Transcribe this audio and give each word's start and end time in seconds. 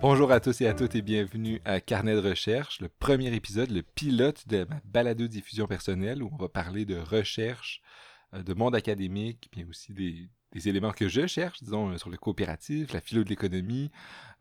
Bonjour 0.00 0.30
à 0.30 0.38
tous 0.38 0.60
et 0.60 0.68
à 0.68 0.74
toutes 0.74 0.94
et 0.94 1.02
bienvenue 1.02 1.60
à 1.64 1.80
Carnet 1.80 2.14
de 2.14 2.20
recherche, 2.20 2.80
le 2.80 2.88
premier 2.88 3.34
épisode, 3.34 3.72
le 3.72 3.82
pilote 3.82 4.46
de 4.46 4.64
ma 4.70 4.80
balado-diffusion 4.84 5.66
personnelle 5.66 6.22
où 6.22 6.30
on 6.32 6.36
va 6.36 6.48
parler 6.48 6.84
de 6.84 6.96
recherche, 6.96 7.82
euh, 8.32 8.44
de 8.44 8.54
monde 8.54 8.76
académique, 8.76 9.48
bien 9.50 9.66
aussi 9.68 9.92
des, 9.92 10.28
éléments 10.68 10.92
que 10.92 11.08
je 11.08 11.26
cherche, 11.26 11.64
disons, 11.64 11.90
euh, 11.90 11.98
sur 11.98 12.10
le 12.10 12.16
coopératif, 12.16 12.92
la 12.92 13.00
philo 13.00 13.24
de 13.24 13.28
l'économie, 13.28 13.90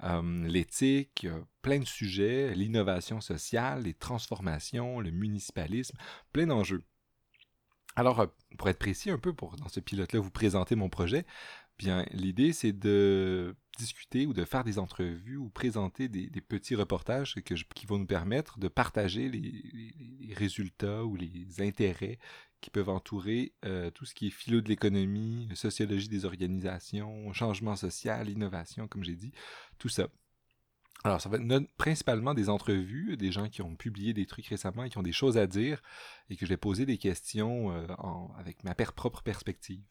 euh, 0.04 0.48
l'éthique, 0.48 1.25
plein 1.64 1.80
de 1.80 1.86
sujets, 1.86 2.54
l'innovation 2.54 3.20
sociale, 3.20 3.82
les 3.82 3.96
transformations, 3.96 5.00
le 5.00 5.10
municipalisme, 5.10 5.98
plein 6.34 6.46
d'enjeux. 6.46 6.84
Alors, 7.96 8.28
pour 8.60 8.70
être 8.70 8.78
précis 8.78 9.10
un 9.10 9.18
peu, 9.18 9.34
dans 9.58 9.70
ce 9.70 9.80
pilote-là, 9.80 10.20
vous 10.20 10.30
présenter 10.30 10.76
mon 10.76 10.88
projet, 10.88 11.26
bien, 11.78 12.05
l'idée, 12.12 12.54
c'est 12.54 12.73
de 12.73 13.55
discuter 13.77 14.26
ou 14.26 14.34
de 14.34 14.44
faire 14.44 14.63
des 14.63 14.80
entrevues 14.80 15.38
ou 15.38 15.49
présenter 15.49 16.08
des, 16.09 16.41
petits 16.41 16.76
reportages 16.76 17.36
qui 17.36 17.86
vont 17.86 18.00
nous 18.00 18.08
permettre 18.08 18.59
de 18.59 18.67
partager 18.67 19.30
les, 19.30 20.34
résultats 20.34 21.03
ou 21.05 21.16
les 21.16 21.62
intérêts 21.62 22.20
qui 22.59 22.70
peuvent 22.70 22.90
entourer 22.90 23.53
euh, 23.66 23.91
tout 23.91 24.05
ce 24.05 24.16
qui 24.16 24.27
est 24.27 24.31
philo 24.31 24.62
de 24.62 24.70
l'économie, 24.70 25.48
sociologie 25.53 26.09
des 26.09 26.26
organisations, 26.26 27.31
changement 27.34 27.76
social, 27.76 28.30
innovation, 28.30 28.88
comme 28.88 29.03
j'ai 29.03 29.16
dit, 29.16 29.31
tout 29.78 29.89
ça. 29.89 30.08
Alors, 31.03 31.22
ça 31.22 31.30
va 31.30 31.38
être 31.38 31.75
principalement 31.78 32.34
des 32.34 32.50
entrevues, 32.50 33.16
des 33.17 33.31
gens 33.31 33.48
qui 33.50 33.62
ont 33.62 33.75
publié 33.75 34.14
des 34.14 34.25
trucs 34.25 34.48
récemment 34.48 34.84
et 34.84 34.89
qui 34.89 34.98
ont 34.98 35.03
des 35.03 35.12
choses 35.12 35.38
à 35.38 35.45
dire 35.45 35.81
et 36.30 36.36
que 36.36 36.45
je 36.45 36.50
vais 36.50 36.58
poser 36.58 36.88
des 36.88 36.98
questions 36.98 37.72
euh, 37.72 37.86
avec 38.38 38.64
ma 38.64 38.73
propre 38.73 39.22
perspective. 39.22 39.84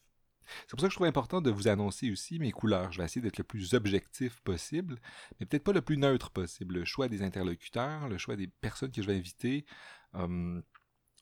C'est 0.62 0.70
pour 0.70 0.80
ça 0.80 0.86
que 0.86 0.92
je 0.92 0.96
trouve 0.96 1.06
important 1.06 1.40
de 1.40 1.50
vous 1.50 1.68
annoncer 1.68 2.10
aussi 2.10 2.38
mes 2.38 2.52
couleurs. 2.52 2.92
Je 2.92 2.98
vais 2.98 3.04
essayer 3.04 3.22
d'être 3.22 3.38
le 3.38 3.44
plus 3.44 3.74
objectif 3.74 4.40
possible, 4.40 4.96
mais 5.38 5.46
peut-être 5.46 5.64
pas 5.64 5.72
le 5.72 5.82
plus 5.82 5.96
neutre 5.96 6.30
possible. 6.30 6.76
Le 6.76 6.84
choix 6.84 7.08
des 7.08 7.22
interlocuteurs, 7.22 8.08
le 8.08 8.18
choix 8.18 8.36
des 8.36 8.46
personnes 8.46 8.92
que 8.92 9.02
je 9.02 9.06
vais 9.06 9.16
inviter, 9.16 9.66
hum, 10.12 10.62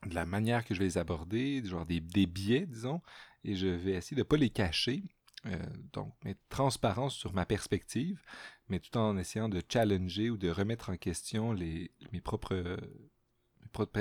de 0.06 0.14
la 0.14 0.26
manière 0.26 0.64
que 0.64 0.74
je 0.74 0.80
vais 0.80 0.86
les 0.86 0.98
aborder, 0.98 1.62
genre 1.64 1.86
des, 1.86 2.00
biais, 2.00 2.66
disons, 2.66 3.00
et 3.42 3.56
je 3.56 3.66
vais 3.66 3.92
essayer 3.92 4.16
de 4.16 4.20
ne 4.20 4.24
pas 4.24 4.36
les 4.36 4.50
cacher. 4.50 5.02
Euh, 5.46 5.58
donc, 5.92 6.14
mettre 6.24 6.40
transparence 6.48 7.14
sur 7.14 7.34
ma 7.34 7.44
perspective, 7.44 8.22
mais 8.68 8.78
tout 8.80 8.96
en 8.96 9.18
essayant 9.18 9.50
de 9.50 9.60
challenger 9.70 10.30
ou 10.30 10.38
de 10.38 10.48
remettre 10.48 10.88
en 10.88 10.96
question 10.96 11.52
les, 11.52 11.90
mes, 12.12 12.22
propres, 12.22 12.78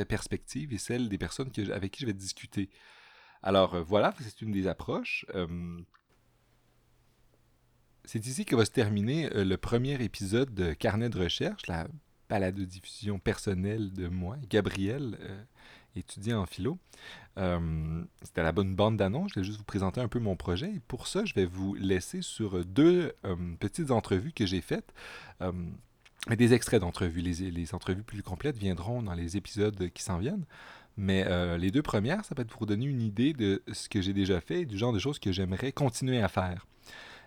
perspectives 0.07 0.71
et 0.71 0.77
celles 0.77 1.09
des 1.09 1.17
personnes 1.17 1.51
avec 1.73 1.91
qui 1.91 2.01
je 2.01 2.05
vais 2.05 2.13
discuter. 2.13 2.69
Alors 3.43 3.75
euh, 3.75 3.83
voilà, 3.83 4.13
c'est 4.19 4.41
une 4.41 4.51
des 4.51 4.67
approches. 4.67 5.25
Euh, 5.35 5.79
c'est 8.05 8.25
ici 8.25 8.45
que 8.45 8.55
va 8.55 8.65
se 8.65 8.71
terminer 8.71 9.33
euh, 9.35 9.43
le 9.43 9.57
premier 9.57 10.01
épisode 10.01 10.53
de 10.53 10.73
Carnet 10.73 11.09
de 11.09 11.19
recherche, 11.19 11.67
la 11.67 11.87
balade 12.29 12.55
de 12.55 12.65
diffusion 12.65 13.19
personnelle 13.19 13.91
de 13.91 14.07
moi, 14.07 14.37
Gabriel, 14.49 15.17
étudiant 15.95 16.41
en 16.41 16.45
philo. 16.45 16.79
C'était 17.35 18.41
la 18.41 18.51
bonne 18.51 18.75
bande 18.75 18.97
d'annonce, 18.97 19.31
je 19.35 19.41
vais 19.41 19.45
juste 19.45 19.59
vous 19.59 19.65
présenter 19.65 20.01
un 20.01 20.07
peu 20.07 20.19
mon 20.19 20.35
projet. 20.35 20.71
Et 20.73 20.79
pour 20.87 21.05
ça, 21.05 21.25
je 21.25 21.33
vais 21.35 21.45
vous 21.45 21.75
laisser 21.75 22.21
sur 22.21 22.65
deux 22.65 23.13
petites 23.59 23.91
entrevues 23.91 24.31
que 24.31 24.47
j'ai 24.47 24.61
faites. 24.61 24.93
des 26.27 26.53
extraits 26.53 26.81
d'entrevues. 26.81 27.21
les 27.21 27.75
entrevues 27.75 28.03
plus 28.03 28.23
complètes 28.23 28.57
viendront 28.57 29.03
dans 29.03 29.13
les 29.13 29.37
épisodes 29.37 29.89
qui 29.91 30.01
s'en 30.01 30.17
viennent. 30.17 30.45
Mais 30.97 31.25
euh, 31.27 31.57
les 31.57 31.71
deux 31.71 31.81
premières, 31.81 32.23
ça 32.23 32.35
peut 32.35 32.43
être 32.43 32.49
pour 32.49 32.61
vous 32.61 32.65
donner 32.65 32.85
une 32.85 33.01
idée 33.01 33.33
de 33.33 33.63
ce 33.71 33.89
que 33.89 34.01
j'ai 34.01 34.13
déjà 34.13 34.41
fait 34.41 34.61
et 34.61 34.65
du 34.65 34.77
genre 34.77 34.93
de 34.93 34.99
choses 34.99 35.19
que 35.19 35.31
j'aimerais 35.31 35.71
continuer 35.71 36.21
à 36.21 36.27
faire. 36.27 36.67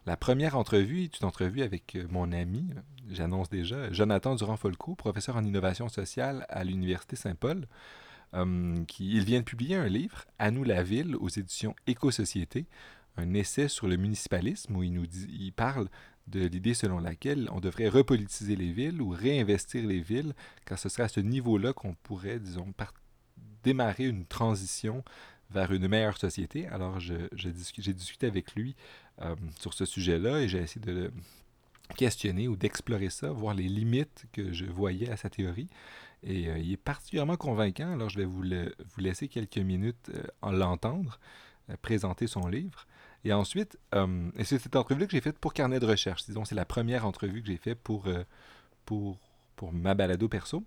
La 0.06 0.16
première 0.16 0.56
entrevue 0.56 1.04
est 1.04 1.20
une 1.20 1.26
entrevue 1.26 1.62
avec 1.62 1.96
euh, 1.96 2.06
mon 2.10 2.30
ami, 2.30 2.70
j'annonce 3.10 3.50
déjà, 3.50 3.92
Jonathan 3.92 4.36
Durand-Folco, 4.36 4.94
professeur 4.94 5.36
en 5.36 5.44
innovation 5.44 5.88
sociale 5.88 6.46
à 6.48 6.62
l'Université 6.62 7.16
Saint-Paul. 7.16 7.66
qui, 8.86 9.10
il 9.16 9.24
vient 9.24 9.40
de 9.40 9.44
publier 9.44 9.76
un 9.76 9.88
livre, 9.88 10.24
À 10.38 10.50
nous 10.50 10.62
la 10.62 10.82
ville, 10.82 11.16
aux 11.16 11.28
éditions 11.28 11.74
Éco-Société, 11.86 12.66
un 13.16 13.34
essai 13.34 13.68
sur 13.68 13.88
le 13.88 13.96
municipalisme 13.96 14.76
où 14.76 14.82
il, 14.82 15.08
il 15.28 15.52
parle 15.52 15.88
de 16.26 16.44
l'idée 16.46 16.74
selon 16.74 16.98
laquelle 16.98 17.48
on 17.52 17.60
devrait 17.60 17.88
repolitiser 17.88 18.56
les 18.56 18.72
villes 18.72 19.00
ou 19.00 19.10
réinvestir 19.10 19.86
les 19.86 20.00
villes, 20.00 20.34
car 20.66 20.78
ce 20.78 20.88
serait 20.88 21.04
à 21.04 21.08
ce 21.08 21.20
niveau-là 21.20 21.72
qu'on 21.72 21.94
pourrait, 21.94 22.38
disons, 22.38 22.72
partir 22.72 23.05
démarrer 23.66 24.04
une 24.04 24.24
transition 24.24 25.02
vers 25.50 25.72
une 25.72 25.88
meilleure 25.88 26.18
société. 26.18 26.68
Alors, 26.68 27.00
j'ai 27.00 27.52
discuté 27.52 28.26
avec 28.26 28.54
lui 28.54 28.76
euh, 29.22 29.34
sur 29.58 29.74
ce 29.74 29.84
sujet-là 29.84 30.40
et 30.40 30.48
j'ai 30.48 30.58
essayé 30.58 30.84
de 30.84 30.92
le 30.92 31.12
questionner 31.96 32.46
ou 32.46 32.56
d'explorer 32.56 33.10
ça, 33.10 33.30
voir 33.30 33.54
les 33.54 33.68
limites 33.68 34.26
que 34.32 34.52
je 34.52 34.66
voyais 34.66 35.10
à 35.10 35.16
sa 35.16 35.30
théorie. 35.30 35.68
Et 36.22 36.48
euh, 36.48 36.58
il 36.58 36.72
est 36.72 36.76
particulièrement 36.76 37.36
convaincant. 37.36 37.92
Alors, 37.92 38.08
je 38.08 38.18
vais 38.18 38.24
vous, 38.24 38.42
vous 38.42 39.00
laisser 39.00 39.26
quelques 39.26 39.58
minutes 39.58 40.10
euh, 40.14 40.22
en 40.42 40.52
l'entendre 40.52 41.18
présenter 41.82 42.28
son 42.28 42.46
livre. 42.46 42.86
Et 43.24 43.32
ensuite, 43.32 43.76
et 44.36 44.44
c'est 44.44 44.60
cette 44.60 44.76
entrevue 44.76 45.06
que 45.06 45.10
j'ai 45.10 45.20
faite 45.20 45.40
pour 45.40 45.52
Carnet 45.52 45.80
de 45.80 45.86
recherche. 45.86 46.24
Disons, 46.26 46.44
c'est 46.44 46.54
la 46.54 46.64
première 46.64 47.04
entrevue 47.04 47.42
que 47.42 47.48
j'ai 47.48 47.56
faite 47.56 47.80
pour, 47.82 48.04
pour, 48.84 49.18
pour 49.56 49.72
ma 49.72 49.94
balado 49.94 50.28
perso. 50.28 50.64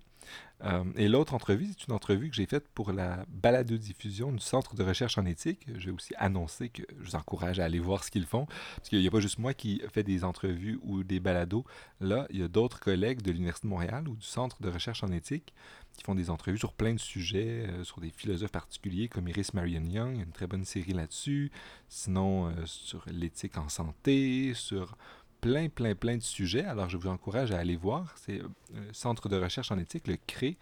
Euh, 0.64 0.84
et 0.96 1.08
l'autre 1.08 1.32
entrevue, 1.32 1.68
c'est 1.68 1.86
une 1.86 1.94
entrevue 1.94 2.28
que 2.28 2.36
j'ai 2.36 2.44
faite 2.46 2.68
pour 2.74 2.92
la 2.92 3.24
balado-diffusion 3.28 4.32
du 4.32 4.40
Centre 4.40 4.74
de 4.74 4.82
recherche 4.82 5.16
en 5.16 5.24
éthique. 5.24 5.66
Je 5.74 5.86
vais 5.86 5.92
aussi 5.92 6.12
annoncer 6.18 6.68
que 6.68 6.82
je 6.98 7.10
vous 7.10 7.16
encourage 7.16 7.58
à 7.60 7.64
aller 7.64 7.78
voir 7.78 8.04
ce 8.04 8.10
qu'ils 8.10 8.26
font, 8.26 8.46
parce 8.76 8.90
qu'il 8.90 9.00
n'y 9.00 9.06
a 9.06 9.10
pas 9.10 9.20
juste 9.20 9.38
moi 9.38 9.54
qui 9.54 9.80
fais 9.92 10.02
des 10.02 10.22
entrevues 10.22 10.78
ou 10.82 11.02
des 11.02 11.18
balados. 11.18 11.64
Là, 12.00 12.26
il 12.30 12.40
y 12.40 12.42
a 12.42 12.48
d'autres 12.48 12.78
collègues 12.78 13.22
de 13.22 13.30
l'Université 13.30 13.66
de 13.66 13.70
Montréal 13.70 14.06
ou 14.08 14.16
du 14.16 14.26
Centre 14.26 14.60
de 14.60 14.68
recherche 14.68 15.02
en 15.02 15.08
éthique 15.08 15.54
qui 15.96 16.04
font 16.04 16.14
des 16.14 16.30
entrevues 16.30 16.58
sur 16.58 16.72
plein 16.72 16.94
de 16.94 17.00
sujets, 17.00 17.66
euh, 17.68 17.84
sur 17.84 18.00
des 18.00 18.10
philosophes 18.10 18.52
particuliers 18.52 19.08
comme 19.08 19.28
Iris 19.28 19.54
Marion 19.54 19.84
Young, 19.84 20.20
une 20.20 20.32
très 20.32 20.46
bonne 20.46 20.64
série 20.64 20.92
là-dessus. 20.92 21.50
Sinon, 21.88 22.46
euh, 22.46 22.52
sur 22.64 23.04
l'éthique 23.10 23.56
en 23.58 23.68
santé, 23.68 24.54
sur 24.54 24.96
plein, 25.40 25.68
plein, 25.68 25.94
plein 25.94 26.16
de 26.16 26.22
sujets. 26.22 26.64
Alors, 26.64 26.88
je 26.88 26.96
vous 26.96 27.08
encourage 27.08 27.52
à 27.52 27.58
aller 27.58 27.76
voir. 27.76 28.14
C'est 28.16 28.40
euh, 28.40 28.48
Centre 28.92 29.28
de 29.28 29.36
recherche 29.36 29.70
en 29.70 29.78
éthique, 29.78 30.06
le 30.06 30.16
CRE. 30.16 30.56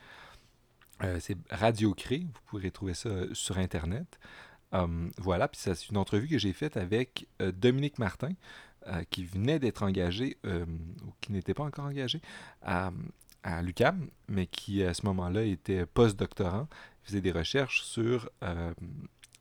Euh, 1.04 1.18
c'est 1.20 1.36
Radio 1.50 1.94
CRE. 1.94 2.20
Vous 2.20 2.40
pourrez 2.46 2.70
trouver 2.70 2.94
ça 2.94 3.08
euh, 3.08 3.34
sur 3.34 3.58
Internet. 3.58 4.18
voilà, 5.18 5.48
puis 5.48 5.60
c'est 5.60 5.88
une 5.88 5.96
entrevue 5.96 6.28
que 6.28 6.38
j'ai 6.38 6.52
faite 6.52 6.76
avec 6.76 7.26
Dominique 7.40 7.98
Martin, 7.98 8.32
qui 9.08 9.24
venait 9.24 9.58
d'être 9.58 9.82
engagé, 9.82 10.36
ou 10.44 11.12
qui 11.22 11.32
n'était 11.32 11.54
pas 11.54 11.64
encore 11.64 11.86
engagé, 11.86 12.20
à, 12.60 12.92
à 13.42 13.62
l'UCAM, 13.62 14.10
mais 14.28 14.46
qui 14.46 14.82
à 14.82 14.92
ce 14.92 15.06
moment-là 15.06 15.44
était 15.44 15.86
post-doctorant, 15.86 16.68
faisait 17.02 17.22
des 17.22 17.32
recherches 17.32 17.80
sur 17.82 18.28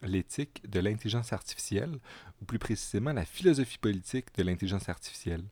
l'éthique 0.02 0.70
de 0.70 0.80
l'intelligence 0.80 1.34
artificielle, 1.34 2.00
ou 2.42 2.46
plus 2.46 2.60
précisément 2.60 3.14
la 3.14 3.26
philosophie 3.26 3.78
politique 3.78 4.34
de 4.36 4.44
l'intelligence 4.44 4.90
artificielle. 4.90 5.44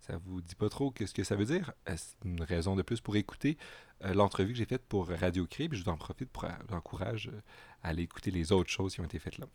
Ça 0.00 0.16
vous 0.24 0.40
dit 0.40 0.56
pas 0.56 0.68
trop 0.68 0.92
ce 0.98 1.14
que 1.14 1.22
ça 1.22 1.36
veut 1.36 1.44
dire? 1.44 1.72
Euh, 1.88 1.94
c'est 1.96 2.16
une 2.24 2.42
raison 2.42 2.74
de 2.74 2.82
plus 2.82 3.00
pour 3.00 3.14
écouter 3.14 3.56
euh, 4.04 4.14
l'entrevue 4.14 4.52
que 4.52 4.58
j'ai 4.58 4.64
faite 4.64 4.82
pour 4.88 5.08
Radio 5.08 5.46
Cré, 5.46 5.68
puis 5.68 5.78
je 5.78 5.84
vous 5.84 5.90
en 5.90 5.96
profite 5.96 6.28
pour 6.28 6.46
l'encourage 6.70 7.30
euh, 7.32 7.40
à 7.84 7.90
aller 7.90 8.02
écouter 8.02 8.32
les 8.32 8.50
autres 8.50 8.70
choses 8.70 8.94
qui 8.94 9.00
ont 9.00 9.04
été 9.04 9.20
faites 9.20 9.38
là. 9.38 9.46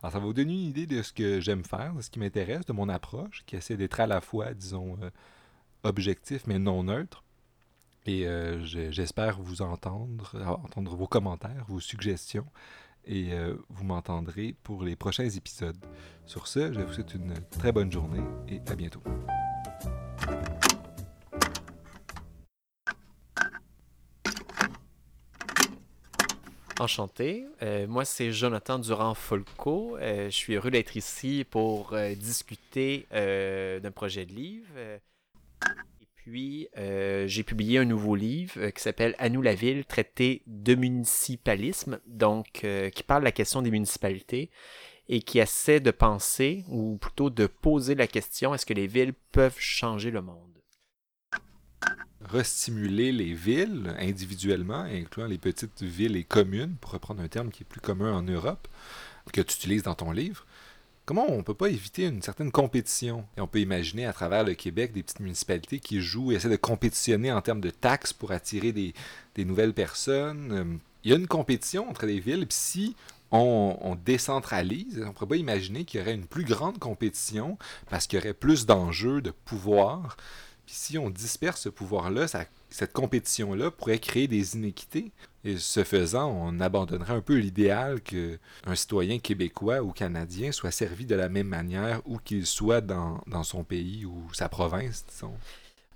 Alors, 0.00 0.12
ça 0.12 0.20
va 0.20 0.26
vous 0.26 0.32
donner 0.32 0.52
une 0.52 0.68
idée 0.68 0.86
de 0.86 1.02
ce 1.02 1.12
que 1.12 1.40
j'aime 1.40 1.64
faire, 1.64 1.94
de 1.94 2.00
ce 2.00 2.10
qui 2.10 2.20
m'intéresse, 2.20 2.64
de 2.64 2.72
mon 2.72 2.88
approche, 2.88 3.42
qui 3.44 3.56
essaie 3.56 3.76
d'être 3.76 3.98
à 3.98 4.06
la 4.06 4.20
fois, 4.20 4.54
disons, 4.54 4.98
objectif 5.82 6.46
mais 6.46 6.58
non 6.58 6.84
neutre. 6.84 7.22
Et 8.06 8.26
j'espère 8.62 9.38
vous 9.42 9.60
entendre, 9.60 10.34
entendre 10.46 10.96
vos 10.96 11.06
commentaires, 11.06 11.66
vos 11.68 11.80
suggestions 11.80 12.46
et 13.04 13.32
euh, 13.32 13.54
vous 13.68 13.84
m'entendrez 13.84 14.54
pour 14.62 14.82
les 14.82 14.96
prochains 14.96 15.28
épisodes. 15.28 15.76
Sur 16.26 16.46
ce, 16.46 16.72
je 16.72 16.80
vous 16.80 16.92
souhaite 16.92 17.14
une 17.14 17.34
très 17.50 17.72
bonne 17.72 17.90
journée 17.90 18.22
et 18.48 18.60
à 18.70 18.74
bientôt. 18.74 19.02
Enchanté. 26.80 27.44
Euh, 27.62 27.88
moi, 27.88 28.04
c'est 28.04 28.30
Jonathan 28.30 28.78
Durand-Folco. 28.78 29.96
Euh, 29.96 30.26
je 30.26 30.36
suis 30.36 30.54
heureux 30.54 30.70
d'être 30.70 30.96
ici 30.96 31.44
pour 31.50 31.96
discuter 32.16 33.06
d'un 33.10 33.90
projet 33.90 34.26
de 34.26 34.32
livre 34.32 34.68
puis, 36.28 36.68
euh, 36.76 37.26
j'ai 37.26 37.42
publié 37.42 37.78
un 37.78 37.86
nouveau 37.86 38.14
livre 38.14 38.52
euh, 38.58 38.70
qui 38.70 38.82
s'appelle 38.82 39.14
À 39.18 39.30
nous 39.30 39.40
la 39.40 39.54
ville, 39.54 39.86
traité 39.86 40.42
de 40.46 40.74
municipalisme, 40.74 42.00
donc 42.06 42.64
euh, 42.64 42.90
qui 42.90 43.02
parle 43.02 43.22
de 43.22 43.24
la 43.24 43.32
question 43.32 43.62
des 43.62 43.70
municipalités 43.70 44.50
et 45.08 45.22
qui 45.22 45.38
essaie 45.38 45.80
de 45.80 45.90
penser, 45.90 46.64
ou 46.68 46.98
plutôt 46.98 47.30
de 47.30 47.46
poser 47.46 47.94
la 47.94 48.06
question, 48.06 48.54
est-ce 48.54 48.66
que 48.66 48.74
les 48.74 48.86
villes 48.86 49.14
peuvent 49.32 49.58
changer 49.58 50.10
le 50.10 50.20
monde? 50.20 50.62
Restimuler 52.20 53.10
les 53.10 53.32
villes 53.32 53.94
individuellement, 53.98 54.80
incluant 54.80 55.28
les 55.28 55.38
petites 55.38 55.82
villes 55.82 56.16
et 56.16 56.24
communes, 56.24 56.76
pour 56.78 56.90
reprendre 56.90 57.22
un 57.22 57.28
terme 57.28 57.50
qui 57.50 57.62
est 57.62 57.66
plus 57.66 57.80
commun 57.80 58.12
en 58.12 58.22
Europe, 58.22 58.68
que 59.32 59.40
tu 59.40 59.54
utilises 59.54 59.84
dans 59.84 59.94
ton 59.94 60.12
livre, 60.12 60.46
comment 61.08 61.24
on 61.26 61.38
ne 61.38 61.42
peut 61.42 61.54
pas 61.54 61.70
éviter 61.70 62.04
une 62.04 62.20
certaine 62.20 62.50
compétition? 62.50 63.24
On 63.38 63.46
peut 63.46 63.60
imaginer 63.60 64.04
à 64.04 64.12
travers 64.12 64.44
le 64.44 64.52
Québec 64.52 64.92
des 64.92 65.02
petites 65.02 65.20
municipalités 65.20 65.80
qui 65.80 66.02
jouent 66.02 66.32
et 66.32 66.34
essaient 66.34 66.50
de 66.50 66.56
compétitionner 66.56 67.32
en 67.32 67.40
termes 67.40 67.62
de 67.62 67.70
taxes 67.70 68.12
pour 68.12 68.30
attirer 68.30 68.72
des, 68.72 68.92
nouvelles 69.38 69.72
personnes. 69.72 70.52
Euh, 70.52 70.76
il 71.04 71.10
y 71.10 71.14
a 71.14 71.16
une 71.16 71.26
compétition 71.26 71.88
entre 71.88 72.04
les 72.04 72.20
villes, 72.20 72.44
si 72.50 72.94
on, 73.30 73.96
décentralise, 74.04 75.00
on 75.02 75.06
ne 75.06 75.12
pourrait 75.12 75.28
pas 75.28 75.36
imaginer 75.36 75.86
qu'il 75.86 76.00
y 76.00 76.02
aurait 76.02 76.12
une 76.12 76.26
plus 76.26 76.44
grande 76.44 76.78
compétition 76.78 77.56
parce 77.88 78.06
qu'il 78.06 78.18
y 78.18 78.22
aurait 78.22 78.34
plus 78.34 78.66
d'enjeux, 78.66 79.22
de 79.22 79.30
pouvoir. 79.30 80.18
Si 80.70 80.98
on 80.98 81.08
disperse 81.08 81.62
ce 81.62 81.68
pouvoir-là, 81.70 82.26
cette 82.68 82.92
compétition-là 82.92 83.70
pourrait 83.70 83.98
créer 83.98 84.28
des 84.28 84.54
inéquités. 84.54 85.12
Et 85.42 85.56
ce 85.56 85.82
faisant, 85.82 86.30
on 86.30 86.60
abandonnerait 86.60 87.14
un 87.14 87.22
peu 87.22 87.36
l'idéal 87.36 88.02
qu'un 88.02 88.74
citoyen 88.74 89.18
québécois 89.18 89.80
ou 89.80 89.92
canadien 89.92 90.52
soit 90.52 90.70
servi 90.70 91.06
de 91.06 91.14
la 91.14 91.30
même 91.30 91.48
manière 91.48 92.02
où 92.04 92.18
qu'il 92.18 92.44
soit 92.44 92.82
dans, 92.82 93.22
son 93.44 93.64
pays 93.64 94.04
ou 94.04 94.22
sa 94.34 94.50
province, 94.50 95.06
disons. 95.08 95.34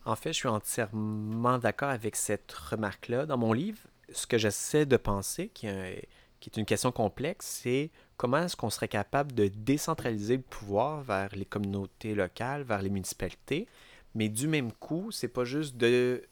En 0.06 0.16
fait, 0.16 0.32
je 0.32 0.38
suis 0.38 0.48
entièrement 0.48 1.58
d'accord 1.58 1.90
avec 1.90 2.16
cette 2.16 2.50
remarque-là. 2.50 3.26
Dans 3.26 3.36
mon 3.36 3.52
livre, 3.52 3.78
ce 4.10 4.26
que 4.26 4.38
j'essaie 4.38 4.86
de 4.86 4.96
penser, 4.96 5.48
qui 5.48 5.66
est 5.66 6.56
une 6.56 6.64
question 6.64 6.92
complexe, 6.92 7.60
c'est 7.62 7.90
comment 8.16 8.38
est-ce 8.38 8.56
qu'on 8.56 8.70
serait 8.70 8.88
capable 8.88 9.32
de 9.32 9.48
décentraliser 9.48 10.38
le 10.38 10.42
pouvoir 10.42 11.02
vers 11.02 11.28
les 11.36 11.44
communautés 11.44 12.14
locales, 12.14 12.62
vers 12.62 12.80
les 12.80 12.90
municipalités, 12.90 13.69
mais 14.14 14.28
du 14.28 14.48
même 14.48 14.72
coup, 14.72 15.10
c'est 15.10 15.28
pas 15.28 15.44
juste 15.44 15.76
de, 15.76 16.22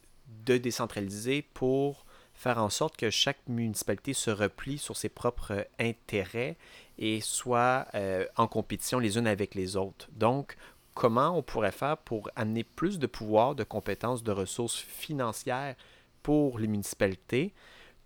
de 0.46 0.56
décentraliser 0.56 1.42
pour 1.42 2.04
faire 2.34 2.58
en 2.58 2.70
sorte 2.70 2.96
que 2.96 3.10
chaque 3.10 3.46
municipalité 3.48 4.14
se 4.14 4.30
replie 4.30 4.78
sur 4.78 4.96
ses 4.96 5.10
propres 5.10 5.66
intérêts 5.78 6.56
et 6.98 7.20
soit 7.20 7.86
euh, 7.94 8.26
en 8.36 8.46
compétition 8.46 8.98
les 8.98 9.18
unes 9.18 9.26
avec 9.26 9.54
les 9.54 9.76
autres. 9.76 10.08
Donc, 10.12 10.56
comment 10.94 11.36
on 11.36 11.42
pourrait 11.42 11.70
faire 11.70 11.98
pour 11.98 12.30
amener 12.36 12.64
plus 12.64 12.98
de 12.98 13.06
pouvoir, 13.06 13.54
de 13.54 13.64
compétences, 13.64 14.22
de 14.22 14.32
ressources 14.32 14.76
financières 14.76 15.76
pour 16.22 16.58
les 16.58 16.66
municipalités, 16.66 17.52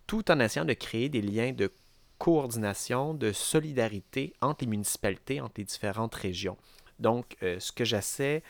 tout 0.05 0.29
en 0.29 0.39
essayant 0.39 0.65
de 0.65 0.73
créer 0.73 1.07
des 1.07 1.21
liens 1.21 1.53
de 1.53 1.71
coordination, 2.17 3.13
de 3.13 3.31
solidarité 3.31 4.33
entre 4.41 4.65
les 4.65 4.69
municipalités, 4.69 5.39
entre 5.39 5.55
les 5.57 5.65
différentes 5.65 6.15
régions? 6.15 6.57
Donc, 6.99 7.37
euh, 7.43 7.59
ce 7.59 7.71
que 7.71 7.85
j'essaie 7.85 8.43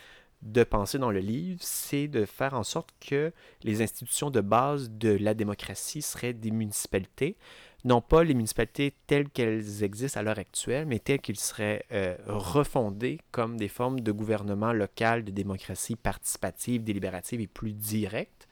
de 0.45 0.63
penser 0.63 0.99
dans 0.99 1.11
le 1.11 1.19
livre, 1.19 1.59
c'est 1.61 2.07
de 2.07 2.23
faire 2.23 2.53
en 2.53 2.63
sorte 2.63 2.89
que 2.99 3.33
les 3.63 3.81
institutions 3.81 4.29
de 4.29 4.41
base 4.41 4.91
de 4.91 5.09
la 5.09 5.33
démocratie 5.33 6.03
seraient 6.03 6.33
des 6.33 6.51
municipalités, 6.51 7.35
non 7.83 7.99
pas 7.99 8.23
les 8.23 8.35
municipalités 8.35 8.93
telles 9.07 9.29
qu'elles 9.29 9.83
existent 9.83 10.19
à 10.19 10.23
l'heure 10.23 10.39
actuelle, 10.39 10.85
mais 10.85 10.99
telles 10.99 11.19
qu'elles 11.19 11.35
seraient 11.35 11.83
euh, 11.91 12.15
refondées 12.27 13.19
comme 13.31 13.57
des 13.57 13.67
formes 13.67 13.99
de 13.99 14.11
gouvernement 14.11 14.71
local, 14.71 15.23
de 15.23 15.31
démocratie 15.31 15.95
participative, 15.95 16.83
délibérative 16.83 17.41
et 17.41 17.47
plus 17.47 17.73
directe. 17.73 18.47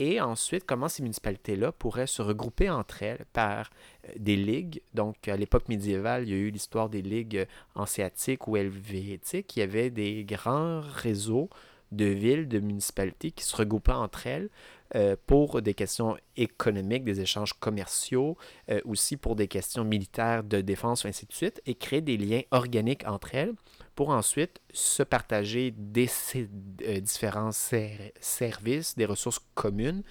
Et 0.00 0.20
ensuite, 0.20 0.64
comment 0.64 0.88
ces 0.88 1.02
municipalités-là 1.02 1.72
pourraient 1.72 2.06
se 2.06 2.22
regrouper 2.22 2.70
entre 2.70 3.02
elles 3.02 3.24
par 3.32 3.70
euh, 4.06 4.12
des 4.16 4.36
ligues? 4.36 4.80
Donc, 4.94 5.26
à 5.26 5.36
l'époque 5.36 5.68
médiévale, 5.68 6.24
il 6.24 6.30
y 6.30 6.34
a 6.34 6.36
eu 6.36 6.50
l'histoire 6.50 6.88
des 6.88 7.02
ligues 7.02 7.46
hanséatiques 7.74 8.46
ou 8.46 8.56
helvétiques. 8.56 9.56
Il 9.56 9.60
y 9.60 9.62
avait 9.62 9.90
des 9.90 10.24
grands 10.24 10.80
réseaux 10.80 11.50
de 11.90 12.04
villes, 12.04 12.48
de 12.48 12.60
municipalités 12.60 13.30
qui 13.30 13.44
se 13.44 13.56
regroupaient 13.56 13.92
entre 13.92 14.26
elles 14.26 14.50
euh, 14.94 15.16
pour 15.26 15.60
des 15.62 15.74
questions 15.74 16.16
économiques, 16.36 17.04
des 17.04 17.20
échanges 17.20 17.54
commerciaux, 17.54 18.36
euh, 18.70 18.80
aussi 18.84 19.16
pour 19.16 19.36
des 19.36 19.48
questions 19.48 19.84
militaires, 19.84 20.44
de 20.44 20.60
défense, 20.60 21.06
ainsi 21.06 21.26
de 21.26 21.32
suite, 21.32 21.60
et 21.66 21.74
créer 21.74 22.00
des 22.00 22.16
liens 22.16 22.42
organiques 22.50 23.06
entre 23.06 23.34
elles 23.34 23.54
pour 23.98 24.10
ensuite 24.10 24.60
se 24.72 25.02
partager 25.02 25.74
des 25.76 26.08
euh, 26.36 27.00
différents 27.00 27.50
services, 27.50 28.96
des 28.96 29.04
ressources 29.04 29.40
communes, 29.56 30.04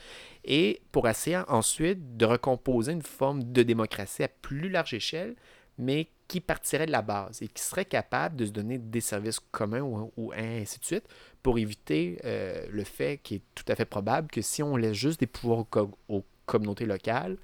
et 0.43 0.81
pour 0.91 1.07
essayer 1.07 1.39
ensuite 1.47 2.17
de 2.17 2.25
recomposer 2.25 2.91
une 2.91 3.01
forme 3.01 3.43
de 3.45 3.63
démocratie 3.63 4.23
à 4.23 4.27
plus 4.27 4.67
large 4.67 4.93
échelle, 4.93 5.37
mais 5.77 6.09
qui 6.27 6.41
partirait 6.41 6.85
de 6.85 6.91
la 6.91 7.01
base 7.01 7.41
et 7.41 7.47
qui 7.47 7.63
serait 7.63 7.85
capable 7.85 8.35
de 8.35 8.47
se 8.47 8.51
donner 8.51 8.77
des 8.77 8.99
services 8.99 9.39
communs 9.39 10.09
ou, 10.17 10.33
ainsi 10.35 10.81
de 10.81 10.85
suite 10.85 11.05
pour 11.41 11.57
éviter 11.57 12.19
euh, 12.25 12.67
le 12.69 12.83
fait 12.83 13.21
qui 13.23 13.35
est 13.35 13.41
tout 13.55 13.63
à 13.69 13.75
fait 13.75 13.85
probable 13.85 14.29
que 14.29 14.41
si 14.41 14.61
on 14.61 14.75
laisse 14.75 14.97
juste 14.97 15.21
des 15.21 15.27
pouvoirs 15.27 15.65
aux 16.09 16.25
communautés 16.45 16.85
locales, 16.85 17.37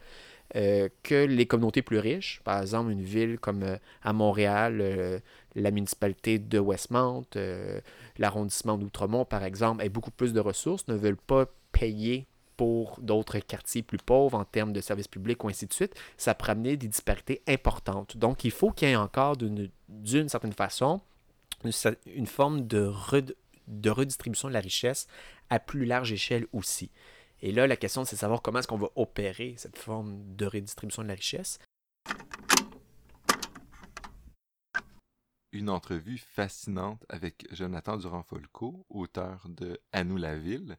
euh, 0.55 0.87
que 1.01 1.25
les 1.25 1.47
communautés 1.47 1.81
plus 1.81 1.97
riches, 1.97 2.39
par 2.43 2.61
exemple 2.61 2.91
une 2.91 3.01
ville 3.01 3.39
comme 3.39 3.63
euh, 3.63 3.77
à 4.03 4.13
Montréal, 4.13 4.79
euh, 4.81 5.19
la 5.55 5.71
municipalité 5.71 6.37
de 6.37 6.59
Westmount, 6.59 7.25
l'arrondissement 8.17 8.77
d'Outremont, 8.77 9.25
par 9.25 9.43
exemple, 9.43 9.83
aient 9.83 9.89
beaucoup 9.89 10.11
plus 10.11 10.33
de 10.33 10.39
ressources, 10.39 10.87
ne 10.87 10.95
veulent 10.95 11.17
pas 11.17 11.45
payer 11.71 12.27
pour 12.55 12.99
d'autres 13.01 13.39
quartiers 13.39 13.81
plus 13.81 13.97
pauvres 13.97 14.37
en 14.37 14.45
termes 14.45 14.73
de 14.73 14.81
services 14.81 15.07
publics 15.07 15.43
ou 15.43 15.49
ainsi 15.49 15.65
de 15.65 15.73
suite, 15.73 15.95
ça 16.17 16.35
peut 16.35 16.51
amener 16.51 16.77
des 16.77 16.87
disparités 16.87 17.41
importantes. 17.47 18.17
Donc, 18.17 18.43
il 18.43 18.51
faut 18.51 18.71
qu'il 18.71 18.87
y 18.87 18.91
ait 18.91 18.95
encore, 18.95 19.37
d'une 19.37 20.29
certaine 20.29 20.53
façon, 20.53 21.01
une, 21.63 22.27
forme 22.27 22.67
de 22.67 23.89
redistribution 23.89 24.49
de 24.49 24.53
la 24.53 24.59
richesse 24.59 25.07
à 25.49 25.59
plus 25.59 25.85
large 25.85 26.11
échelle 26.11 26.45
aussi. 26.53 26.91
Et 27.45 27.51
là, 27.51 27.67
la 27.67 27.75
question, 27.75 28.05
c'est 28.05 28.15
de 28.15 28.21
savoir 28.21 28.41
comment 28.41 28.59
est-ce 28.59 28.69
qu'on 28.69 28.77
va 28.77 28.87
opérer 28.95 29.55
cette 29.57 29.77
forme 29.77 30.33
de 30.33 30.45
redistribution 30.45 31.03
de 31.03 31.09
la 31.09 31.15
richesse. 31.15 31.59
Une 35.51 35.69
entrevue 35.69 36.17
fascinante 36.17 37.05
avec 37.09 37.45
Jonathan 37.51 37.97
Durand-Folco, 37.97 38.85
auteur 38.87 39.45
de 39.49 39.77
À 39.91 40.05
nous 40.05 40.15
la 40.15 40.37
ville. 40.37 40.77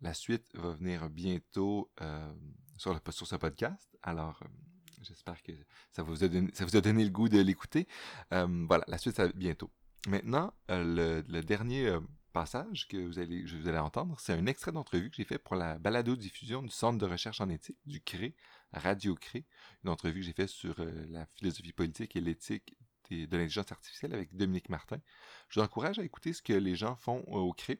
La 0.00 0.14
suite 0.14 0.46
va 0.54 0.70
venir 0.70 1.10
bientôt 1.10 1.92
euh, 2.00 2.32
sur, 2.78 2.94
le, 2.94 3.00
sur 3.12 3.26
ce 3.26 3.36
podcast. 3.36 3.94
Alors, 4.02 4.40
euh, 4.42 4.48
j'espère 5.02 5.42
que 5.42 5.52
ça 5.92 6.02
vous, 6.02 6.24
a 6.24 6.28
donné, 6.28 6.50
ça 6.54 6.64
vous 6.64 6.78
a 6.78 6.80
donné 6.80 7.04
le 7.04 7.10
goût 7.10 7.28
de 7.28 7.40
l'écouter. 7.42 7.86
Euh, 8.32 8.64
voilà, 8.66 8.84
la 8.88 8.96
suite, 8.96 9.16
ça 9.16 9.28
bientôt. 9.28 9.70
Maintenant, 10.08 10.54
le, 10.70 11.20
dernier 11.42 11.94
passage 12.36 12.86
que 12.88 12.98
vous 12.98 13.18
allez, 13.18 13.44
vous 13.44 13.66
allez 13.66 13.78
entendre, 13.78 14.20
c'est 14.20 14.34
un 14.34 14.44
extrait 14.44 14.70
d'entrevue 14.70 15.08
que 15.08 15.16
j'ai 15.16 15.24
fait 15.24 15.38
pour 15.38 15.56
la 15.56 15.78
balado-diffusion 15.78 16.60
du 16.60 16.68
Centre 16.68 16.98
de 16.98 17.06
recherche 17.06 17.40
en 17.40 17.48
éthique, 17.48 17.78
du 17.86 18.02
CRE, 18.02 18.34
Radio 18.74 19.14
CRE, 19.14 19.38
une 19.82 19.88
entrevue 19.88 20.20
que 20.20 20.26
j'ai 20.26 20.34
faite 20.34 20.50
sur 20.50 20.78
euh, 20.80 21.06
la 21.08 21.24
philosophie 21.24 21.72
politique 21.72 22.14
et 22.14 22.20
l'éthique 22.20 22.76
de 23.08 23.22
l'intelligence 23.22 23.72
artificielle 23.72 24.12
avec 24.12 24.36
Dominique 24.36 24.68
Martin. 24.68 24.98
Je 25.48 25.58
vous 25.58 25.64
encourage 25.64 25.98
à 25.98 26.04
écouter 26.04 26.34
ce 26.34 26.42
que 26.42 26.52
les 26.52 26.76
gens 26.76 26.94
font 26.96 27.24
euh, 27.28 27.36
au 27.36 27.54
CRE, 27.54 27.76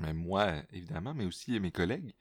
même 0.00 0.16
moi 0.16 0.54
évidemment, 0.72 1.14
mais 1.14 1.24
aussi 1.24 1.60
mes 1.60 1.70
collègues. 1.70 2.16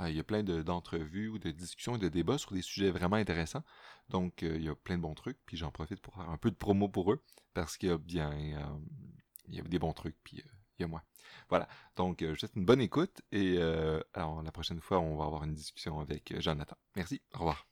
Euh, 0.00 0.10
il 0.10 0.16
y 0.16 0.20
a 0.20 0.24
plein 0.24 0.42
d'entrevues 0.42 1.28
ou 1.28 1.38
de 1.38 1.50
discussions 1.50 1.96
et 1.96 1.98
de 1.98 2.10
débats 2.10 2.36
sur 2.36 2.52
des 2.52 2.60
sujets 2.60 2.90
vraiment 2.90 3.16
intéressants. 3.16 3.64
Donc, 4.10 4.42
il 4.42 4.62
y 4.62 4.68
a 4.68 4.74
plein 4.74 4.98
de 4.98 5.02
bons 5.02 5.14
trucs. 5.14 5.38
Puis 5.46 5.56
j'en 5.56 5.70
profite 5.70 6.02
pour 6.02 6.16
faire 6.16 6.28
un 6.28 6.36
peu 6.36 6.50
de 6.50 6.56
promo 6.56 6.86
pour 6.86 7.12
eux. 7.14 7.22
Parce 7.54 7.78
qu'il 7.78 7.88
y 7.88 7.92
a 7.92 7.98
bien. 7.98 8.30
il 9.48 9.54
y 9.54 9.58
a 9.58 9.62
des 9.62 9.78
bons 9.78 9.94
trucs. 9.94 10.16
Puis 10.22 10.44
il 10.78 10.82
y 10.82 10.84
a 10.84 10.88
moi. 10.88 11.02
Voilà. 11.48 11.68
Donc, 11.96 12.22
euh, 12.22 12.34
juste 12.34 12.54
une 12.56 12.64
bonne 12.64 12.80
écoute 12.80 13.22
et 13.32 13.56
euh, 13.58 14.00
alors, 14.14 14.42
la 14.42 14.52
prochaine 14.52 14.80
fois, 14.80 15.00
on 15.00 15.16
va 15.16 15.24
avoir 15.24 15.44
une 15.44 15.54
discussion 15.54 15.98
avec 16.00 16.32
euh, 16.32 16.40
Jonathan. 16.40 16.76
Merci. 16.96 17.20
Au 17.34 17.38
revoir. 17.38 17.66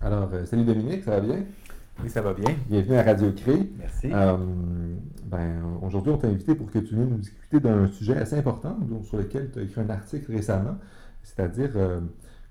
Alors, 0.00 0.30
salut 0.46 0.64
Dominique, 0.64 1.04
ça 1.04 1.12
va 1.12 1.20
bien? 1.20 1.44
Oui, 2.02 2.10
ça 2.10 2.20
va 2.20 2.34
bien. 2.34 2.54
Bienvenue 2.68 2.96
à 2.96 3.02
Radio 3.02 3.32
Cré. 3.32 3.70
Merci. 3.78 4.08
ben, 4.08 5.78
aujourd'hui, 5.82 6.12
on 6.12 6.18
t'a 6.18 6.28
invité 6.28 6.54
pour 6.54 6.70
que 6.70 6.78
tu 6.78 6.94
viennes 6.94 7.08
nous 7.08 7.18
discuter 7.18 7.60
d'un 7.60 7.86
sujet 7.88 8.16
assez 8.16 8.36
important 8.36 8.78
sur 9.04 9.16
lequel 9.16 9.50
tu 9.50 9.60
as 9.60 9.62
écrit 9.62 9.80
un 9.80 9.88
article 9.88 10.30
récemment, 10.30 10.76
c'est-à-dire 11.22 11.70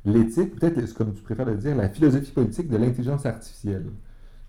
l'éthique, 0.03 0.55
peut-être, 0.55 0.93
comme 0.95 1.13
tu 1.13 1.21
préfères 1.21 1.45
le 1.45 1.55
dire, 1.55 1.75
la 1.75 1.89
philosophie 1.89 2.31
politique 2.31 2.69
de 2.69 2.77
l'intelligence 2.77 3.25
artificielle. 3.25 3.85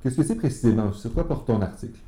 Qu'est-ce 0.05 0.17
que 0.17 0.23
c'est 0.23 0.37
précisément? 0.37 0.93
C'est 0.93 1.15
quoi 1.15 1.27
pour 1.27 1.47
ton 1.47 1.63
article? 1.63 1.99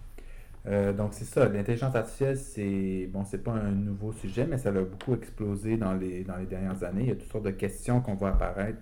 Euh, 0.66 0.92
donc 0.92 1.14
c'est 1.14 1.24
ça, 1.24 1.48
l'intelligence 1.48 1.94
artificielle, 1.94 2.36
c'est 2.36 3.08
bon, 3.10 3.24
c'est 3.24 3.42
pas 3.42 3.52
un 3.52 3.70
nouveau 3.70 4.12
sujet, 4.12 4.46
mais 4.46 4.58
ça 4.58 4.68
a 4.68 4.72
beaucoup 4.72 5.14
explosé 5.14 5.78
dans 5.78 5.94
les, 5.94 6.22
dans 6.22 6.36
les 6.36 6.44
dernières 6.44 6.84
années. 6.84 7.04
Il 7.04 7.08
y 7.08 7.12
a 7.12 7.14
toutes 7.14 7.32
sortes 7.32 7.46
de 7.46 7.52
questions 7.52 8.02
qu'on 8.02 8.14
voit 8.14 8.28
apparaître 8.28 8.80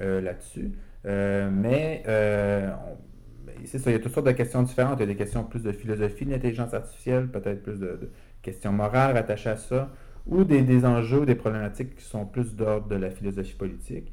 euh, 0.00 0.22
là-dessus. 0.22 0.70
Euh, 1.04 1.50
mais 1.52 2.02
c'est 3.66 3.78
ça, 3.78 3.90
il 3.90 3.92
y 3.92 3.96
a 3.96 3.98
toutes 3.98 4.14
sortes 4.14 4.26
de 4.26 4.32
questions 4.32 4.62
différentes. 4.62 5.00
Il 5.00 5.02
y 5.02 5.04
a 5.04 5.06
des 5.06 5.16
questions 5.16 5.44
plus 5.44 5.62
de 5.62 5.72
philosophie 5.72 6.24
de 6.24 6.30
l'intelligence 6.30 6.72
artificielle, 6.72 7.28
peut-être 7.28 7.62
plus 7.62 7.78
de, 7.78 8.10
questions 8.40 8.72
morales 8.72 9.18
attachées 9.18 9.50
à 9.50 9.58
ça, 9.58 9.90
ou 10.26 10.44
des, 10.44 10.62
des 10.62 10.86
enjeux, 10.86 11.26
des 11.26 11.34
problématiques 11.34 11.96
qui 11.96 12.04
sont 12.04 12.24
plus 12.24 12.56
d'ordre 12.56 12.88
de 12.88 12.96
la 12.96 13.10
philosophie 13.10 13.56
politique. 13.56 14.10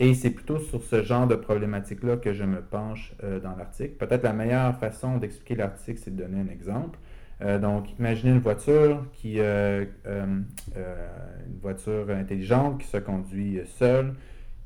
Et 0.00 0.14
c'est 0.14 0.30
plutôt 0.30 0.58
sur 0.60 0.82
ce 0.82 1.02
genre 1.02 1.26
de 1.26 1.34
problématique-là 1.34 2.18
que 2.18 2.32
je 2.32 2.44
me 2.44 2.60
penche 2.60 3.14
euh, 3.24 3.40
dans 3.40 3.56
l'article. 3.56 3.94
Peut-être 3.94 4.22
la 4.22 4.32
meilleure 4.32 4.76
façon 4.78 5.16
d'expliquer 5.18 5.56
l'article, 5.56 6.00
c'est 6.02 6.14
de 6.14 6.22
donner 6.22 6.40
un 6.40 6.52
exemple. 6.52 6.98
Euh, 7.40 7.58
donc, 7.58 7.98
imaginez 7.98 8.32
une 8.32 8.38
voiture 8.38 9.04
qui, 9.12 9.40
euh, 9.40 9.84
une 10.06 11.58
voiture 11.60 12.10
intelligente 12.10 12.78
qui 12.78 12.86
se 12.86 12.98
conduit 12.98 13.60
seule, 13.66 14.14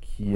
qui, 0.01 0.35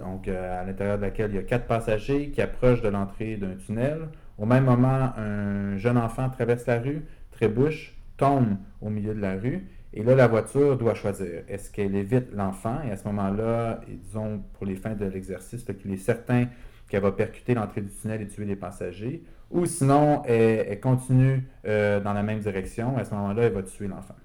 donc 0.00 0.28
à 0.28 0.64
l'intérieur 0.64 0.96
de 0.96 1.02
laquelle 1.02 1.30
il 1.32 1.36
y 1.36 1.38
a 1.38 1.42
quatre 1.42 1.66
passagers 1.66 2.30
qui 2.30 2.40
approchent 2.40 2.82
de 2.82 2.88
l'entrée 2.88 3.36
d'un 3.36 3.54
tunnel. 3.54 4.08
Au 4.38 4.46
même 4.46 4.64
moment, 4.64 5.12
un 5.16 5.76
jeune 5.76 5.98
enfant 5.98 6.30
traverse 6.30 6.66
la 6.66 6.78
rue, 6.78 7.04
trébuche, 7.32 7.94
tombe 8.16 8.56
au 8.80 8.88
milieu 8.88 9.14
de 9.14 9.20
la 9.20 9.34
rue. 9.34 9.66
Et 9.96 10.02
là, 10.02 10.16
la 10.16 10.26
voiture 10.26 10.76
doit 10.76 10.94
choisir. 10.94 11.44
Est-ce 11.48 11.70
qu'elle 11.70 11.94
évite 11.94 12.32
l'enfant? 12.34 12.78
Et 12.84 12.90
à 12.90 12.96
ce 12.96 13.06
moment-là, 13.06 13.80
disons, 13.86 14.42
pour 14.54 14.66
les 14.66 14.74
fins 14.74 14.94
de 14.94 15.04
l'exercice, 15.04 15.62
qu'il 15.62 15.92
est 15.92 15.96
certain 15.96 16.46
qu'elle 16.88 17.02
va 17.02 17.12
percuter 17.12 17.54
l'entrée 17.54 17.80
du 17.80 17.90
tunnel 17.90 18.20
et 18.20 18.26
tuer 18.26 18.44
les 18.44 18.56
passagers. 18.56 19.22
Ou 19.52 19.66
sinon, 19.66 20.22
elle, 20.24 20.80
continue 20.80 21.48
euh, 21.64 22.00
dans 22.00 22.12
la 22.12 22.24
même 22.24 22.40
direction. 22.40 22.96
À 22.96 23.04
ce 23.04 23.14
moment-là, 23.14 23.44
elle 23.44 23.52
va 23.52 23.62
tuer 23.62 23.86
l'enfant. 23.86 24.16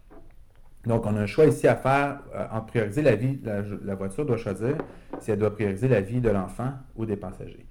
Donc, 0.88 1.06
on 1.06 1.16
a 1.16 1.22
un 1.22 1.28
choix 1.28 1.46
ici 1.46 1.68
à 1.68 1.76
faire 1.76 2.22
euh, 2.34 2.48
entre 2.52 2.66
prioriser 2.68 3.04
la 3.04 3.16
vie. 3.16 3.40
La 3.44 3.94
voiture 3.94 4.26
doit 4.26 4.38
choisir 4.38 4.76
si 5.20 5.30
elle 5.30 5.38
doit 5.38 5.54
prioriser 5.54 5.88
la 5.88 6.02
vie 6.02 6.20
de 6.20 6.30
l'enfant 6.30 6.74
ou 6.96 7.06
des 7.06 7.18
passagers. 7.18 7.68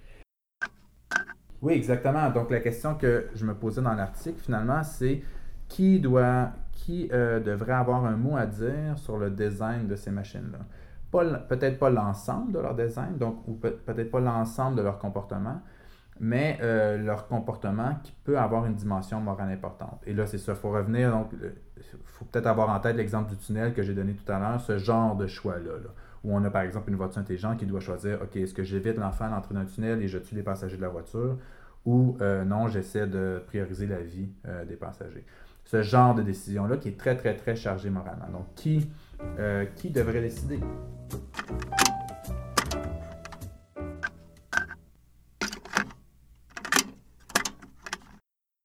Oui, 1.61 1.73
exactement. 1.73 2.31
Donc, 2.31 2.53
la 2.53 2.61
question 2.61 2.95
que 2.95 3.27
je 3.35 3.45
me 3.45 3.55
posais 3.55 3.83
dans 3.83 3.95
l'article, 3.95 4.39
finalement, 4.41 4.85
c'est 4.85 5.21
qui 5.69 6.01
doit, 6.01 6.51
qui 6.79 7.09
euh, 7.13 7.41
devrait 7.41 7.73
avoir 7.73 8.07
un 8.07 8.17
mot 8.17 8.37
à 8.37 8.47
dire 8.47 8.97
sur 8.97 9.19
le 9.19 9.31
design 9.31 9.89
de 9.89 9.97
ces 9.97 10.13
machines-là. 10.13 10.61
Peut-être 11.49 11.79
pas 11.79 11.91
l'ensemble 11.91 12.53
de 12.53 12.61
leur 12.61 12.75
design, 12.75 13.19
donc, 13.19 13.47
ou 13.49 13.55
peut-être 13.55 14.11
pas 14.11 14.21
l'ensemble 14.21 14.77
de 14.77 14.83
leur 14.83 14.99
comportement, 14.99 15.61
mais 16.21 16.59
euh, 16.63 16.97
leur 16.99 17.27
comportement 17.27 17.97
qui 18.05 18.13
peut 18.25 18.39
avoir 18.39 18.65
une 18.65 18.75
dimension 18.75 19.21
morale 19.21 19.51
importante. 19.51 20.01
Et 20.07 20.15
là, 20.15 20.27
c'est 20.27 20.39
ça, 20.39 20.53
il 20.53 20.59
faut 20.59 20.71
revenir, 20.71 21.11
donc, 21.11 21.31
il 21.33 21.83
faut 22.05 22.25
peut-être 22.27 22.47
avoir 22.47 22.71
en 22.71 22.79
tête 22.79 22.97
l'exemple 22.97 23.31
du 23.31 23.37
tunnel 23.37 23.75
que 23.75 23.83
j'ai 23.83 23.95
donné 23.95 24.15
tout 24.15 24.31
à 24.31 24.39
l'heure, 24.39 24.61
ce 24.61 24.79
genre 24.79 25.17
de 25.17 25.27
choix-là. 25.27 25.73
où 26.23 26.37
on 26.37 26.45
a 26.45 26.51
par 26.51 26.63
exemple 26.63 26.91
une 26.91 26.97
voiture 26.97 27.21
intelligente 27.21 27.59
qui 27.59 27.67
doit 27.67 27.81
choisir, 27.81 28.23
OK, 28.23 28.37
est-ce 28.37 28.55
que 28.55 28.63
j'évite 28.63 28.99
l'enfant 28.99 29.25
à 29.25 29.31
l'entrée 29.31 29.55
d'un 29.55 29.65
tunnel 29.65 30.01
et 30.01 30.07
je 30.07 30.19
tue 30.19 30.37
les 30.37 30.43
passagers 30.45 30.77
de 30.77 30.83
la 30.83 30.91
voiture, 30.91 31.39
ou 31.85 32.17
euh, 32.21 32.45
non, 32.45 32.69
j'essaie 32.69 33.09
de 33.09 33.43
prioriser 33.49 33.87
la 33.89 34.01
vie 34.01 34.29
des 34.69 34.77
passagers 34.77 35.25
ce 35.71 35.83
genre 35.83 36.15
de 36.15 36.23
décision-là 36.23 36.79
qui 36.79 36.89
est 36.89 36.99
très, 36.99 37.15
très, 37.15 37.37
très 37.37 37.55
chargé 37.55 37.91
moralement. 37.91 38.29
Donc, 38.33 38.47
qui, 38.55 38.89
euh, 39.39 39.67
qui 39.77 39.91
devrait 39.91 40.23
décider? 40.23 40.61